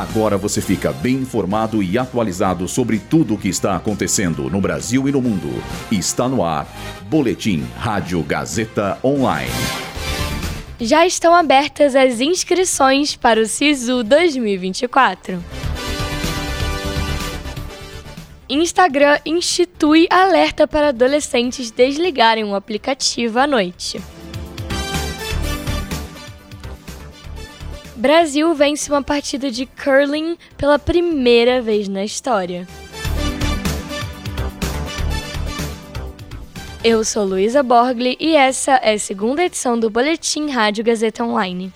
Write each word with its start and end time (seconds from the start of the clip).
Agora 0.00 0.38
você 0.38 0.62
fica 0.62 0.94
bem 0.94 1.16
informado 1.16 1.82
e 1.82 1.98
atualizado 1.98 2.66
sobre 2.66 2.98
tudo 2.98 3.34
o 3.34 3.38
que 3.38 3.48
está 3.50 3.76
acontecendo 3.76 4.48
no 4.48 4.58
Brasil 4.58 5.06
e 5.06 5.12
no 5.12 5.20
mundo. 5.20 5.62
Está 5.92 6.26
no 6.26 6.42
ar. 6.42 6.66
Boletim 7.02 7.66
Rádio 7.76 8.22
Gazeta 8.22 8.98
Online. 9.04 9.50
Já 10.80 11.06
estão 11.06 11.34
abertas 11.34 11.94
as 11.94 12.18
inscrições 12.18 13.14
para 13.14 13.42
o 13.42 13.46
SISU 13.46 14.02
2024. 14.02 15.44
Instagram 18.48 19.18
institui 19.26 20.08
alerta 20.08 20.66
para 20.66 20.88
adolescentes 20.88 21.70
desligarem 21.70 22.44
o 22.44 22.54
aplicativo 22.54 23.38
à 23.38 23.46
noite. 23.46 24.00
Brasil 28.00 28.54
vence 28.54 28.90
uma 28.90 29.02
partida 29.02 29.50
de 29.50 29.66
curling 29.66 30.38
pela 30.56 30.78
primeira 30.78 31.60
vez 31.60 31.86
na 31.86 32.02
história. 32.02 32.66
Eu 36.82 37.04
sou 37.04 37.26
Luísa 37.26 37.62
Borgli 37.62 38.16
e 38.18 38.34
essa 38.34 38.72
é 38.76 38.94
a 38.94 38.98
segunda 38.98 39.44
edição 39.44 39.78
do 39.78 39.90
Boletim 39.90 40.48
Rádio 40.48 40.82
Gazeta 40.82 41.22
Online. 41.22 41.70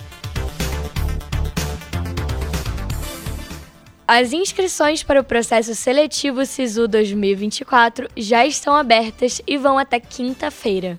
As 4.08 4.32
inscrições 4.32 5.02
para 5.02 5.20
o 5.20 5.24
processo 5.24 5.74
seletivo 5.74 6.46
SISU 6.46 6.88
2024 6.88 8.08
já 8.16 8.46
estão 8.46 8.74
abertas 8.74 9.42
e 9.46 9.58
vão 9.58 9.76
até 9.76 10.00
quinta-feira. 10.00 10.98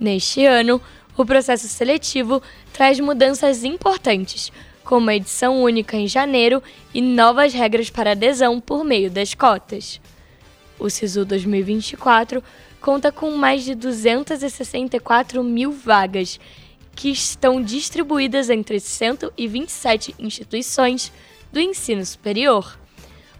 Neste 0.00 0.46
ano, 0.46 0.80
o 1.16 1.24
processo 1.24 1.68
seletivo 1.68 2.42
traz 2.72 2.98
mudanças 3.00 3.64
importantes, 3.64 4.52
como 4.84 5.10
a 5.10 5.14
edição 5.14 5.62
única 5.62 5.96
em 5.96 6.08
janeiro 6.08 6.62
e 6.94 7.00
novas 7.00 7.52
regras 7.52 7.90
para 7.90 8.12
adesão 8.12 8.60
por 8.60 8.84
meio 8.84 9.10
das 9.10 9.34
cotas. 9.34 10.00
O 10.78 10.88
SISU 10.88 11.24
2024 11.24 12.42
conta 12.80 13.12
com 13.12 13.30
mais 13.32 13.64
de 13.64 13.74
264 13.74 15.44
mil 15.44 15.72
vagas, 15.72 16.40
que 16.96 17.10
estão 17.10 17.62
distribuídas 17.62 18.50
entre 18.50 18.80
127 18.80 20.14
instituições 20.18 21.12
do 21.52 21.60
ensino 21.60 22.04
superior. 22.04 22.78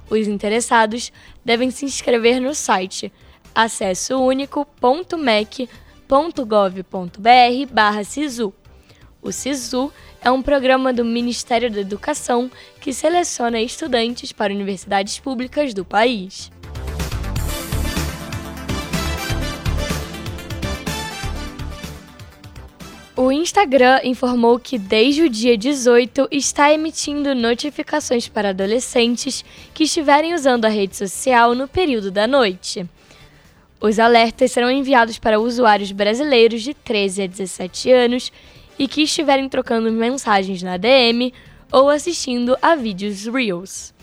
Os 0.09 0.27
interessados 0.27 1.13
devem 1.45 1.71
se 1.71 1.85
inscrever 1.85 2.41
no 2.41 2.55
site 2.55 3.13
acessounico.mec.com 3.55 5.90
www.gov.br 6.11 8.05
SISU. 8.05 8.53
O 9.23 9.31
SISU 9.31 9.93
é 10.21 10.29
um 10.29 10.43
programa 10.43 10.93
do 10.93 11.05
Ministério 11.05 11.71
da 11.71 11.81
Educação 11.81 12.51
que 12.81 12.93
seleciona 12.93 13.61
estudantes 13.61 14.33
para 14.33 14.53
universidades 14.53 15.21
públicas 15.21 15.73
do 15.73 15.85
país. 15.85 16.51
O 23.17 23.31
Instagram 23.31 24.01
informou 24.03 24.59
que 24.59 24.79
desde 24.79 25.23
o 25.23 25.29
dia 25.29 25.57
18 25.57 26.27
está 26.33 26.73
emitindo 26.73 27.37
notificações 27.37 28.27
para 28.27 28.49
adolescentes 28.49 29.45
que 29.73 29.85
estiverem 29.85 30.35
usando 30.35 30.65
a 30.65 30.69
rede 30.69 30.97
social 30.97 31.55
no 31.55 31.69
período 31.69 32.11
da 32.11 32.27
noite. 32.27 32.89
Os 33.81 33.99
alertas 33.99 34.53
serão 34.53 34.71
enviados 34.71 35.19
para 35.19 35.41
usuários 35.41 35.91
brasileiros 35.91 36.63
de 36.63 36.75
13 36.75 37.23
a 37.23 37.27
17 37.27 37.91
anos 37.91 38.31
e 38.79 38.87
que 38.87 39.03
estiverem 39.03 39.49
trocando 39.49 39.91
mensagens 39.91 40.63
na 40.63 40.77
DM 40.77 41.33
ou 41.73 41.89
assistindo 41.89 42.59
a 42.61 42.75
vídeos 42.75 43.25
Reels. 43.27 43.95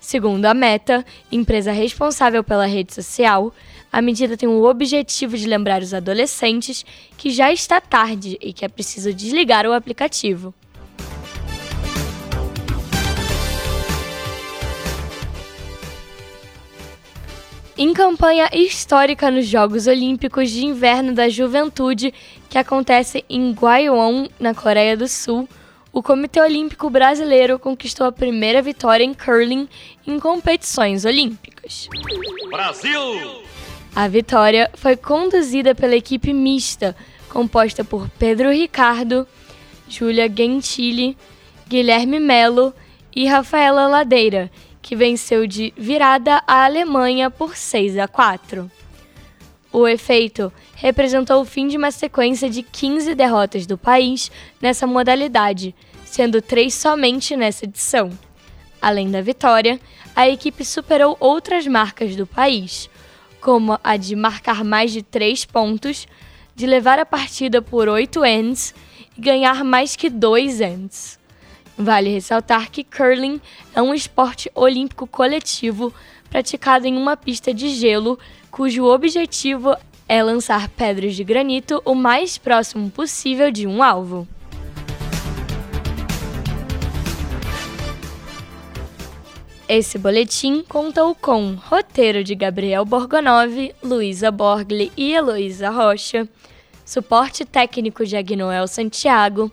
Segundo 0.00 0.46
a 0.46 0.54
Meta, 0.54 1.04
empresa 1.32 1.72
responsável 1.72 2.44
pela 2.44 2.64
rede 2.64 2.94
social, 2.94 3.52
a 3.92 4.00
medida 4.00 4.36
tem 4.36 4.48
o 4.48 4.64
objetivo 4.64 5.36
de 5.36 5.48
lembrar 5.48 5.82
os 5.82 5.92
adolescentes 5.92 6.84
que 7.16 7.30
já 7.30 7.52
está 7.52 7.80
tarde 7.80 8.38
e 8.40 8.52
que 8.52 8.64
é 8.64 8.68
preciso 8.68 9.12
desligar 9.12 9.66
o 9.66 9.72
aplicativo. 9.72 10.54
Em 17.80 17.92
campanha 17.92 18.50
histórica 18.52 19.30
nos 19.30 19.46
Jogos 19.46 19.86
Olímpicos 19.86 20.50
de 20.50 20.66
Inverno 20.66 21.14
da 21.14 21.28
Juventude, 21.28 22.12
que 22.50 22.58
acontece 22.58 23.24
em 23.30 23.54
Gwayeon, 23.54 24.26
na 24.40 24.52
Coreia 24.52 24.96
do 24.96 25.06
Sul, 25.06 25.48
o 25.92 26.02
Comitê 26.02 26.40
Olímpico 26.40 26.90
Brasileiro 26.90 27.56
conquistou 27.56 28.04
a 28.04 28.10
primeira 28.10 28.60
vitória 28.60 29.04
em 29.04 29.14
curling 29.14 29.68
em 30.04 30.18
competições 30.18 31.04
olímpicas. 31.04 31.88
Brasil! 32.50 33.44
A 33.94 34.08
vitória 34.08 34.68
foi 34.74 34.96
conduzida 34.96 35.72
pela 35.72 35.94
equipe 35.94 36.32
mista, 36.32 36.96
composta 37.28 37.84
por 37.84 38.10
Pedro 38.18 38.50
Ricardo, 38.50 39.24
Júlia 39.88 40.28
Gentili, 40.28 41.16
Guilherme 41.68 42.18
Melo 42.18 42.74
e 43.14 43.28
Rafaela 43.28 43.86
Ladeira, 43.86 44.50
que 44.88 44.96
venceu 44.96 45.46
de 45.46 45.70
virada 45.76 46.42
a 46.46 46.64
Alemanha 46.64 47.30
por 47.30 47.54
6 47.54 47.98
a 47.98 48.08
4. 48.08 48.70
O 49.70 49.86
efeito 49.86 50.50
representou 50.76 51.42
o 51.42 51.44
fim 51.44 51.68
de 51.68 51.76
uma 51.76 51.90
sequência 51.90 52.48
de 52.48 52.62
15 52.62 53.14
derrotas 53.14 53.66
do 53.66 53.76
país 53.76 54.30
nessa 54.62 54.86
modalidade, 54.86 55.74
sendo 56.06 56.40
três 56.40 56.72
somente 56.72 57.36
nessa 57.36 57.66
edição. 57.66 58.08
Além 58.80 59.10
da 59.10 59.20
vitória, 59.20 59.78
a 60.16 60.26
equipe 60.26 60.64
superou 60.64 61.18
outras 61.20 61.66
marcas 61.66 62.16
do 62.16 62.26
país, 62.26 62.88
como 63.42 63.78
a 63.84 63.94
de 63.98 64.16
marcar 64.16 64.64
mais 64.64 64.90
de 64.90 65.02
três 65.02 65.44
pontos, 65.44 66.08
de 66.56 66.66
levar 66.66 66.98
a 66.98 67.04
partida 67.04 67.60
por 67.60 67.90
oito 67.90 68.24
ends 68.24 68.74
e 69.14 69.20
ganhar 69.20 69.62
mais 69.64 69.96
que 69.96 70.08
dois 70.08 70.62
ends. 70.62 71.17
Vale 71.78 72.10
ressaltar 72.10 72.72
que 72.72 72.82
curling 72.82 73.40
é 73.72 73.80
um 73.80 73.94
esporte 73.94 74.50
olímpico 74.52 75.06
coletivo 75.06 75.94
praticado 76.28 76.88
em 76.88 76.96
uma 76.96 77.16
pista 77.16 77.54
de 77.54 77.68
gelo, 77.68 78.18
cujo 78.50 78.84
objetivo 78.84 79.76
é 80.08 80.20
lançar 80.20 80.68
pedras 80.70 81.14
de 81.14 81.22
granito 81.22 81.80
o 81.84 81.94
mais 81.94 82.36
próximo 82.36 82.90
possível 82.90 83.52
de 83.52 83.64
um 83.64 83.80
alvo. 83.80 84.26
Esse 89.68 89.98
boletim 89.98 90.64
contou 90.68 91.14
com 91.14 91.54
roteiro 91.54 92.24
de 92.24 92.34
Gabriel 92.34 92.84
Borgonov, 92.84 93.72
Luísa 93.82 94.32
Borgli 94.32 94.90
e 94.96 95.12
Heloísa 95.12 95.70
Rocha, 95.70 96.28
suporte 96.84 97.44
técnico 97.44 98.04
de 98.04 98.16
Agnoel 98.16 98.66
Santiago, 98.66 99.52